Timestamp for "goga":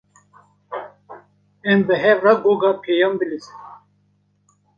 2.43-2.71